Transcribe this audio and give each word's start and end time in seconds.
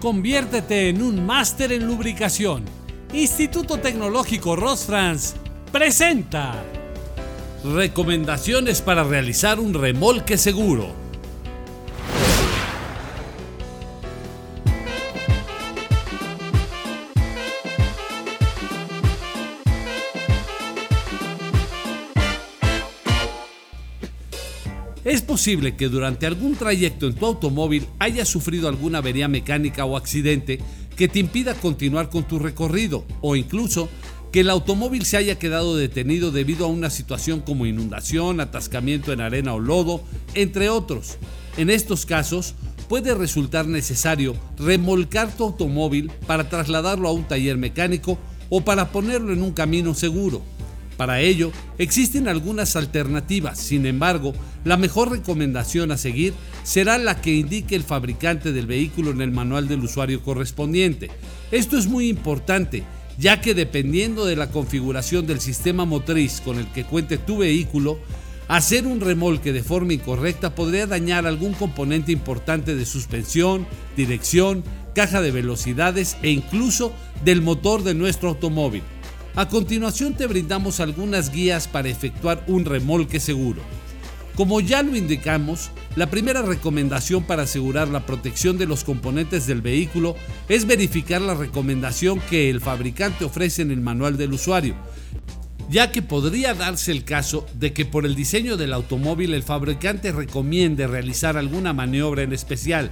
Conviértete 0.00 0.90
en 0.90 1.02
un 1.02 1.26
máster 1.26 1.72
en 1.72 1.84
lubricación. 1.84 2.64
Instituto 3.12 3.78
Tecnológico 3.78 4.54
Rosfrans 4.54 5.34
presenta 5.72 6.54
Recomendaciones 7.64 8.80
para 8.80 9.02
realizar 9.02 9.58
un 9.58 9.74
remolque 9.74 10.38
seguro. 10.38 11.07
Es 25.08 25.22
posible 25.22 25.74
que 25.74 25.88
durante 25.88 26.26
algún 26.26 26.54
trayecto 26.54 27.06
en 27.06 27.14
tu 27.14 27.24
automóvil 27.24 27.86
hayas 27.98 28.28
sufrido 28.28 28.68
alguna 28.68 28.98
avería 28.98 29.26
mecánica 29.26 29.86
o 29.86 29.96
accidente 29.96 30.60
que 30.96 31.08
te 31.08 31.18
impida 31.18 31.54
continuar 31.54 32.10
con 32.10 32.24
tu 32.24 32.38
recorrido 32.38 33.06
o 33.22 33.34
incluso 33.34 33.88
que 34.32 34.40
el 34.40 34.50
automóvil 34.50 35.06
se 35.06 35.16
haya 35.16 35.38
quedado 35.38 35.78
detenido 35.78 36.30
debido 36.30 36.66
a 36.66 36.68
una 36.68 36.90
situación 36.90 37.40
como 37.40 37.64
inundación, 37.64 38.38
atascamiento 38.38 39.10
en 39.10 39.22
arena 39.22 39.54
o 39.54 39.60
lodo, 39.60 40.02
entre 40.34 40.68
otros. 40.68 41.16
En 41.56 41.70
estos 41.70 42.04
casos, 42.04 42.54
puede 42.86 43.14
resultar 43.14 43.66
necesario 43.66 44.36
remolcar 44.58 45.34
tu 45.34 45.44
automóvil 45.44 46.12
para 46.26 46.50
trasladarlo 46.50 47.08
a 47.08 47.12
un 47.12 47.24
taller 47.24 47.56
mecánico 47.56 48.18
o 48.50 48.60
para 48.60 48.92
ponerlo 48.92 49.32
en 49.32 49.42
un 49.42 49.52
camino 49.52 49.94
seguro. 49.94 50.42
Para 50.98 51.20
ello, 51.20 51.52
existen 51.78 52.26
algunas 52.26 52.74
alternativas, 52.74 53.56
sin 53.56 53.86
embargo, 53.86 54.34
la 54.64 54.76
mejor 54.76 55.12
recomendación 55.12 55.92
a 55.92 55.96
seguir 55.96 56.34
será 56.64 56.98
la 56.98 57.20
que 57.20 57.32
indique 57.32 57.76
el 57.76 57.84
fabricante 57.84 58.50
del 58.50 58.66
vehículo 58.66 59.12
en 59.12 59.20
el 59.20 59.30
manual 59.30 59.68
del 59.68 59.84
usuario 59.84 60.20
correspondiente. 60.24 61.08
Esto 61.52 61.78
es 61.78 61.86
muy 61.86 62.08
importante, 62.08 62.82
ya 63.16 63.40
que 63.40 63.54
dependiendo 63.54 64.26
de 64.26 64.34
la 64.34 64.50
configuración 64.50 65.24
del 65.24 65.38
sistema 65.38 65.84
motriz 65.84 66.40
con 66.40 66.58
el 66.58 66.66
que 66.72 66.82
cuente 66.82 67.16
tu 67.16 67.38
vehículo, 67.38 68.00
hacer 68.48 68.84
un 68.84 69.00
remolque 69.00 69.52
de 69.52 69.62
forma 69.62 69.92
incorrecta 69.92 70.56
podría 70.56 70.88
dañar 70.88 71.28
algún 71.28 71.52
componente 71.52 72.10
importante 72.10 72.74
de 72.74 72.84
suspensión, 72.84 73.68
dirección, 73.96 74.64
caja 74.96 75.22
de 75.22 75.30
velocidades 75.30 76.16
e 76.22 76.30
incluso 76.30 76.92
del 77.24 77.40
motor 77.40 77.84
de 77.84 77.94
nuestro 77.94 78.30
automóvil. 78.30 78.82
A 79.38 79.48
continuación 79.48 80.14
te 80.14 80.26
brindamos 80.26 80.80
algunas 80.80 81.30
guías 81.30 81.68
para 81.68 81.88
efectuar 81.88 82.42
un 82.48 82.64
remolque 82.64 83.20
seguro. 83.20 83.62
Como 84.34 84.60
ya 84.60 84.82
lo 84.82 84.96
indicamos, 84.96 85.70
la 85.94 86.10
primera 86.10 86.42
recomendación 86.42 87.22
para 87.22 87.44
asegurar 87.44 87.86
la 87.86 88.04
protección 88.04 88.58
de 88.58 88.66
los 88.66 88.82
componentes 88.82 89.46
del 89.46 89.62
vehículo 89.62 90.16
es 90.48 90.66
verificar 90.66 91.20
la 91.20 91.34
recomendación 91.34 92.18
que 92.28 92.50
el 92.50 92.60
fabricante 92.60 93.24
ofrece 93.24 93.62
en 93.62 93.70
el 93.70 93.80
manual 93.80 94.16
del 94.16 94.32
usuario, 94.32 94.74
ya 95.70 95.92
que 95.92 96.02
podría 96.02 96.54
darse 96.54 96.90
el 96.90 97.04
caso 97.04 97.46
de 97.54 97.72
que 97.72 97.84
por 97.84 98.06
el 98.06 98.16
diseño 98.16 98.56
del 98.56 98.72
automóvil 98.72 99.34
el 99.34 99.44
fabricante 99.44 100.10
recomiende 100.10 100.88
realizar 100.88 101.36
alguna 101.36 101.72
maniobra 101.72 102.24
en 102.24 102.32
especial, 102.32 102.90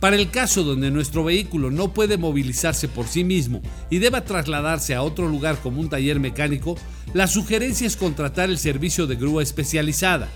para 0.00 0.16
el 0.16 0.30
caso 0.30 0.62
donde 0.62 0.90
nuestro 0.90 1.24
vehículo 1.24 1.70
no 1.70 1.92
puede 1.92 2.18
movilizarse 2.18 2.88
por 2.88 3.06
sí 3.06 3.24
mismo 3.24 3.62
y 3.90 3.98
deba 3.98 4.24
trasladarse 4.24 4.94
a 4.94 5.02
otro 5.02 5.28
lugar 5.28 5.58
como 5.62 5.80
un 5.80 5.88
taller 5.88 6.20
mecánico, 6.20 6.76
la 7.14 7.26
sugerencia 7.26 7.86
es 7.86 7.96
contratar 7.96 8.50
el 8.50 8.58
servicio 8.58 9.06
de 9.06 9.16
grúa 9.16 9.42
especializada. 9.42 10.28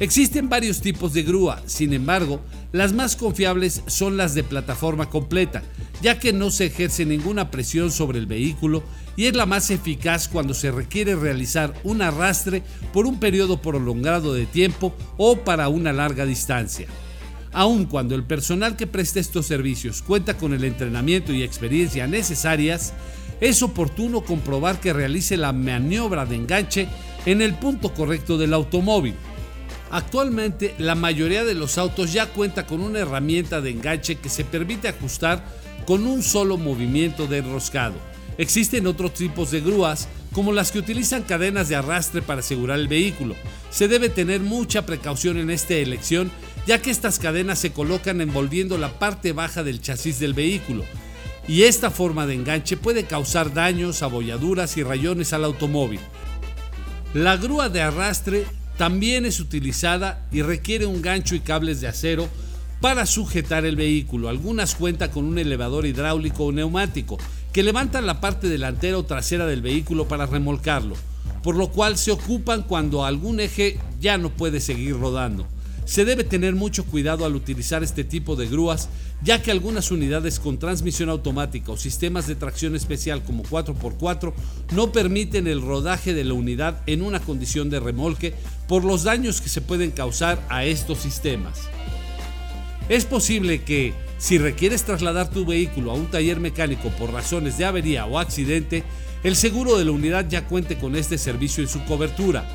Existen 0.00 0.48
varios 0.48 0.80
tipos 0.80 1.12
de 1.12 1.22
grúa, 1.22 1.62
sin 1.66 1.92
embargo, 1.92 2.40
las 2.72 2.92
más 2.92 3.14
confiables 3.14 3.82
son 3.86 4.16
las 4.16 4.34
de 4.34 4.42
plataforma 4.42 5.08
completa, 5.08 5.62
ya 6.02 6.18
que 6.18 6.32
no 6.32 6.50
se 6.50 6.66
ejerce 6.66 7.04
ninguna 7.04 7.52
presión 7.52 7.92
sobre 7.92 8.18
el 8.18 8.26
vehículo 8.26 8.82
y 9.16 9.26
es 9.26 9.36
la 9.36 9.46
más 9.46 9.70
eficaz 9.70 10.26
cuando 10.26 10.52
se 10.54 10.72
requiere 10.72 11.14
realizar 11.14 11.72
un 11.84 12.02
arrastre 12.02 12.64
por 12.92 13.06
un 13.06 13.20
periodo 13.20 13.62
prolongado 13.62 14.34
de 14.34 14.46
tiempo 14.46 14.92
o 15.16 15.36
para 15.36 15.68
una 15.68 15.92
larga 15.92 16.26
distancia. 16.26 16.88
Aun 17.54 17.86
cuando 17.86 18.16
el 18.16 18.24
personal 18.24 18.76
que 18.76 18.88
presta 18.88 19.20
estos 19.20 19.46
servicios 19.46 20.02
cuenta 20.02 20.36
con 20.36 20.52
el 20.54 20.64
entrenamiento 20.64 21.32
y 21.32 21.44
experiencia 21.44 22.08
necesarias, 22.08 22.92
es 23.40 23.62
oportuno 23.62 24.22
comprobar 24.22 24.80
que 24.80 24.92
realice 24.92 25.36
la 25.36 25.52
maniobra 25.52 26.26
de 26.26 26.34
enganche 26.34 26.88
en 27.26 27.42
el 27.42 27.54
punto 27.54 27.94
correcto 27.94 28.38
del 28.38 28.54
automóvil. 28.54 29.14
Actualmente 29.92 30.74
la 30.78 30.96
mayoría 30.96 31.44
de 31.44 31.54
los 31.54 31.78
autos 31.78 32.12
ya 32.12 32.26
cuenta 32.26 32.66
con 32.66 32.80
una 32.80 32.98
herramienta 32.98 33.60
de 33.60 33.70
enganche 33.70 34.16
que 34.16 34.28
se 34.28 34.44
permite 34.44 34.88
ajustar 34.88 35.44
con 35.86 36.08
un 36.08 36.24
solo 36.24 36.56
movimiento 36.56 37.28
de 37.28 37.38
enroscado. 37.38 37.94
Existen 38.36 38.88
otros 38.88 39.14
tipos 39.14 39.52
de 39.52 39.60
grúas 39.60 40.08
como 40.32 40.50
las 40.50 40.72
que 40.72 40.80
utilizan 40.80 41.22
cadenas 41.22 41.68
de 41.68 41.76
arrastre 41.76 42.20
para 42.20 42.40
asegurar 42.40 42.80
el 42.80 42.88
vehículo. 42.88 43.36
Se 43.70 43.86
debe 43.86 44.08
tener 44.08 44.40
mucha 44.40 44.84
precaución 44.84 45.36
en 45.36 45.50
esta 45.50 45.74
elección 45.74 46.32
ya 46.66 46.80
que 46.80 46.90
estas 46.90 47.18
cadenas 47.18 47.58
se 47.58 47.72
colocan 47.72 48.20
envolviendo 48.20 48.78
la 48.78 48.98
parte 48.98 49.32
baja 49.32 49.62
del 49.62 49.80
chasis 49.80 50.18
del 50.18 50.34
vehículo, 50.34 50.84
y 51.46 51.64
esta 51.64 51.90
forma 51.90 52.26
de 52.26 52.34
enganche 52.34 52.76
puede 52.76 53.04
causar 53.04 53.52
daños, 53.52 54.02
abolladuras 54.02 54.76
y 54.76 54.82
rayones 54.82 55.32
al 55.32 55.44
automóvil. 55.44 56.00
La 57.12 57.36
grúa 57.36 57.68
de 57.68 57.82
arrastre 57.82 58.46
también 58.76 59.26
es 59.26 59.40
utilizada 59.40 60.26
y 60.32 60.42
requiere 60.42 60.86
un 60.86 61.02
gancho 61.02 61.34
y 61.34 61.40
cables 61.40 61.80
de 61.80 61.88
acero 61.88 62.28
para 62.80 63.06
sujetar 63.06 63.64
el 63.64 63.76
vehículo. 63.76 64.28
Algunas 64.28 64.74
cuentan 64.74 65.10
con 65.10 65.24
un 65.24 65.38
elevador 65.38 65.86
hidráulico 65.86 66.44
o 66.44 66.52
neumático 66.52 67.18
que 67.52 67.62
levantan 67.62 68.06
la 68.06 68.20
parte 68.20 68.48
delantera 68.48 68.98
o 68.98 69.04
trasera 69.04 69.46
del 69.46 69.62
vehículo 69.62 70.08
para 70.08 70.26
remolcarlo, 70.26 70.96
por 71.42 71.54
lo 71.54 71.68
cual 71.68 71.96
se 71.96 72.10
ocupan 72.10 72.62
cuando 72.62 73.04
algún 73.04 73.38
eje 73.38 73.78
ya 74.00 74.18
no 74.18 74.30
puede 74.30 74.60
seguir 74.60 74.98
rodando. 74.98 75.46
Se 75.84 76.06
debe 76.06 76.24
tener 76.24 76.54
mucho 76.54 76.84
cuidado 76.84 77.26
al 77.26 77.36
utilizar 77.36 77.82
este 77.82 78.04
tipo 78.04 78.36
de 78.36 78.48
grúas, 78.48 78.88
ya 79.22 79.42
que 79.42 79.50
algunas 79.50 79.90
unidades 79.90 80.40
con 80.40 80.58
transmisión 80.58 81.10
automática 81.10 81.72
o 81.72 81.76
sistemas 81.76 82.26
de 82.26 82.36
tracción 82.36 82.74
especial 82.74 83.22
como 83.22 83.42
4x4 83.44 84.32
no 84.72 84.92
permiten 84.92 85.46
el 85.46 85.60
rodaje 85.60 86.14
de 86.14 86.24
la 86.24 86.34
unidad 86.34 86.82
en 86.86 87.02
una 87.02 87.20
condición 87.20 87.68
de 87.68 87.80
remolque 87.80 88.34
por 88.66 88.84
los 88.84 89.04
daños 89.04 89.42
que 89.42 89.50
se 89.50 89.60
pueden 89.60 89.90
causar 89.90 90.42
a 90.48 90.64
estos 90.64 90.98
sistemas. 90.98 91.60
Es 92.88 93.04
posible 93.04 93.62
que, 93.62 93.92
si 94.18 94.38
requieres 94.38 94.84
trasladar 94.84 95.30
tu 95.30 95.44
vehículo 95.44 95.90
a 95.90 95.94
un 95.94 96.06
taller 96.06 96.40
mecánico 96.40 96.88
por 96.90 97.12
razones 97.12 97.58
de 97.58 97.66
avería 97.66 98.06
o 98.06 98.18
accidente, 98.18 98.84
el 99.22 99.36
seguro 99.36 99.78
de 99.78 99.84
la 99.84 99.90
unidad 99.90 100.28
ya 100.28 100.46
cuente 100.46 100.76
con 100.76 100.96
este 100.96 101.18
servicio 101.18 101.62
en 101.62 101.68
su 101.68 101.82
cobertura, 101.84 102.46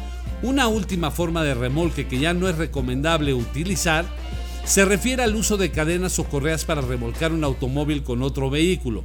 una 0.42 0.68
última 0.68 1.12
forma 1.12 1.44
de 1.44 1.54
remolque 1.54 2.08
que 2.08 2.20
ya 2.20 2.34
no 2.34 2.48
es 2.48 2.58
recomendable 2.58 3.34
utilizar 3.34 4.06
se 4.64 4.86
refiere 4.86 5.24
al 5.24 5.36
uso 5.36 5.58
de 5.58 5.72
cadenas 5.72 6.20
o 6.20 6.26
correas 6.26 6.64
para 6.64 6.82
remolcar 6.82 7.32
un 7.32 7.44
automóvil 7.44 8.04
con 8.04 8.22
otro 8.22 8.50
vehículo. 8.50 9.04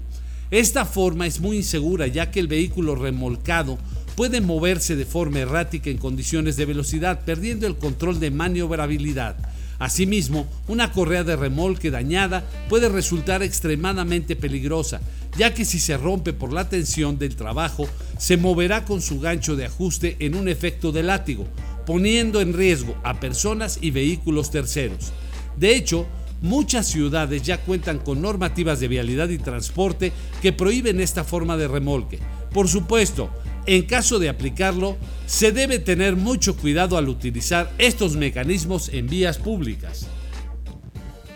Esta 0.51 0.85
forma 0.85 1.27
es 1.27 1.41
muy 1.41 1.57
insegura 1.57 2.07
ya 2.07 2.31
que 2.31 2.39
el 2.39 2.49
vehículo 2.49 2.95
remolcado 2.95 3.79
puede 4.15 4.41
moverse 4.41 4.95
de 4.95 5.07
forma 5.07 5.41
errática 5.41 5.91
en 5.91 5.99
condiciones 5.99 6.57
de 6.57 6.67
velocidad, 6.67 7.25
perdiendo 7.25 7.67
el 7.67 7.77
control 7.77 8.21
de 8.21 8.31
maniobrabilidad. 8.31 9.37
Asimismo, 9.85 10.47
una 10.67 10.93
correa 10.93 11.25
de 11.25 11.37
remolque 11.37 11.91
dañada 11.91 12.43
puede 12.71 12.89
resultar 12.89 13.43
extremadamente 13.43 14.35
peligrosa, 14.35 15.03
ya 15.37 15.53
que 15.53 15.67
si 15.67 15.79
se 15.79 15.99
rompe 15.99 16.33
por 16.33 16.55
la 16.55 16.71
tensión 16.71 17.19
del 17.19 17.37
trabajo, 17.37 17.87
se 18.17 18.39
moverá 18.39 18.87
con 18.87 19.03
su 19.03 19.21
gancho 19.21 19.57
de 19.57 19.67
ajuste 19.67 20.17
en 20.21 20.37
un 20.37 20.49
efecto 20.49 20.91
de 20.91 21.03
látigo, 21.03 21.47
poniendo 21.85 22.41
en 22.41 22.55
riesgo 22.55 22.97
a 23.05 23.21
personas 23.21 23.79
y 23.83 23.91
vehículos 23.91 24.51
terceros. 24.51 25.13
De 25.59 25.77
hecho, 25.77 26.07
muchas 26.41 26.87
ciudades 26.87 27.43
ya 27.43 27.59
cuentan 27.59 27.99
con 27.99 28.23
normativas 28.23 28.81
de 28.81 28.89
vialidad 28.89 29.29
y 29.29 29.37
transporte 29.37 30.15
que 30.41 30.55
prohíben 30.55 30.99
esta 30.99 31.25
forma 31.25 31.59
de 31.59 31.69
remolque. 31.69 32.21
Por 32.55 32.69
supuesto, 32.69 33.29
en 33.67 33.83
caso 33.83 34.19
de 34.19 34.29
aplicarlo, 34.29 34.97
se 35.27 35.53
debe 35.53 35.79
tener 35.79 36.17
mucho 36.17 36.57
cuidado 36.57 36.99
al 36.99 37.09
utilizar 37.09 37.73
estos 37.79 38.17
mecanismos 38.17 38.91
en 38.91 39.09
vías 39.09 39.39
públicas. 39.39 40.07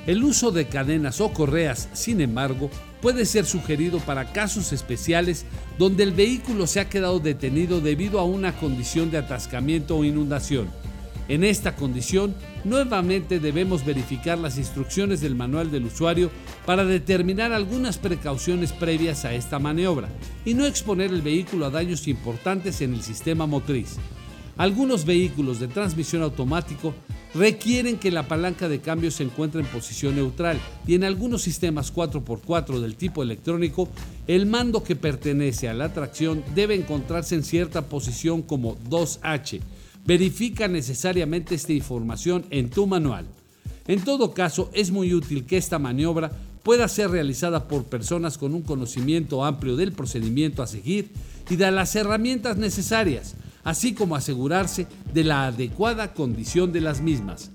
El 0.06 0.24
uso 0.24 0.50
de 0.50 0.66
cadenas 0.66 1.20
o 1.20 1.32
correas, 1.32 1.88
sin 1.92 2.20
embargo, 2.20 2.70
puede 3.02 3.26
ser 3.26 3.44
sugerido 3.46 3.98
para 4.00 4.32
casos 4.32 4.72
especiales 4.72 5.44
donde 5.78 6.02
el 6.02 6.12
vehículo 6.12 6.66
se 6.66 6.80
ha 6.80 6.88
quedado 6.88 7.20
detenido 7.20 7.80
debido 7.80 8.18
a 8.18 8.24
una 8.24 8.56
condición 8.56 9.10
de 9.10 9.18
atascamiento 9.18 9.96
o 9.96 10.04
inundación. 10.04 10.68
En 11.28 11.44
esta 11.44 11.76
condición, 11.76 12.34
nuevamente 12.64 13.38
debemos 13.38 13.84
verificar 13.84 14.38
las 14.38 14.56
instrucciones 14.56 15.20
del 15.20 15.34
manual 15.34 15.70
del 15.70 15.84
usuario 15.84 16.30
para 16.64 16.86
determinar 16.86 17.52
algunas 17.52 17.98
precauciones 17.98 18.72
previas 18.72 19.26
a 19.26 19.34
esta 19.34 19.58
maniobra 19.58 20.08
y 20.46 20.54
no 20.54 20.64
exponer 20.64 21.12
el 21.12 21.20
vehículo 21.20 21.66
a 21.66 21.70
daños 21.70 22.08
importantes 22.08 22.80
en 22.80 22.94
el 22.94 23.02
sistema 23.02 23.46
motriz. 23.46 23.96
Algunos 24.56 25.04
vehículos 25.04 25.60
de 25.60 25.68
transmisión 25.68 26.22
automático 26.22 26.94
requieren 27.34 27.98
que 27.98 28.10
la 28.10 28.26
palanca 28.26 28.68
de 28.68 28.80
cambio 28.80 29.10
se 29.10 29.22
encuentre 29.22 29.60
en 29.60 29.66
posición 29.66 30.16
neutral 30.16 30.58
y 30.86 30.94
en 30.94 31.04
algunos 31.04 31.42
sistemas 31.42 31.94
4x4 31.94 32.80
del 32.80 32.96
tipo 32.96 33.22
electrónico, 33.22 33.88
el 34.26 34.46
mando 34.46 34.82
que 34.82 34.96
pertenece 34.96 35.68
a 35.68 35.74
la 35.74 35.92
tracción 35.92 36.42
debe 36.54 36.74
encontrarse 36.74 37.34
en 37.34 37.44
cierta 37.44 37.82
posición 37.82 38.40
como 38.40 38.78
2H. 38.88 39.60
Verifica 40.08 40.68
necesariamente 40.68 41.54
esta 41.54 41.74
información 41.74 42.46
en 42.48 42.70
tu 42.70 42.86
manual. 42.86 43.26
En 43.86 44.02
todo 44.02 44.32
caso, 44.32 44.70
es 44.72 44.90
muy 44.90 45.12
útil 45.12 45.44
que 45.44 45.58
esta 45.58 45.78
maniobra 45.78 46.32
pueda 46.62 46.88
ser 46.88 47.10
realizada 47.10 47.68
por 47.68 47.84
personas 47.84 48.38
con 48.38 48.54
un 48.54 48.62
conocimiento 48.62 49.44
amplio 49.44 49.76
del 49.76 49.92
procedimiento 49.92 50.62
a 50.62 50.66
seguir 50.66 51.10
y 51.50 51.56
de 51.56 51.70
las 51.70 51.94
herramientas 51.94 52.56
necesarias, 52.56 53.34
así 53.64 53.92
como 53.92 54.16
asegurarse 54.16 54.86
de 55.12 55.24
la 55.24 55.48
adecuada 55.48 56.14
condición 56.14 56.72
de 56.72 56.80
las 56.80 57.02
mismas. 57.02 57.50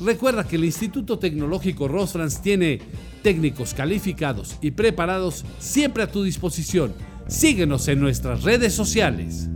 Recuerda 0.00 0.42
que 0.42 0.56
el 0.56 0.64
Instituto 0.64 1.20
Tecnológico 1.20 1.86
Rosfrans 1.86 2.42
tiene 2.42 2.80
técnicos 3.22 3.74
calificados 3.74 4.56
y 4.60 4.72
preparados 4.72 5.44
siempre 5.60 6.02
a 6.02 6.10
tu 6.10 6.24
disposición. 6.24 6.92
Síguenos 7.28 7.86
en 7.86 8.00
nuestras 8.00 8.42
redes 8.42 8.74
sociales. 8.74 9.48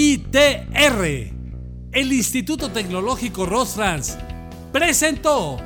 ITR, 0.00 1.02
el 1.90 2.12
Instituto 2.12 2.70
Tecnológico 2.70 3.46
Rosfrans, 3.46 4.16
presentó 4.70 5.56